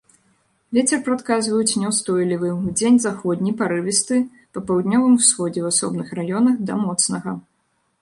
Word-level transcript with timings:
Вецер 0.77 0.99
прадказваюць 1.07 1.79
няўстойлівы, 1.81 2.49
удзень 2.71 2.99
заходні, 3.05 3.55
парывісты, 3.61 4.15
па 4.57 4.67
паўднёвым 4.73 5.13
усходзе 5.23 5.59
ў 5.63 5.67
асобных 5.79 6.07
раёнах 6.23 6.55
да 6.73 6.85
моцнага. 6.85 7.41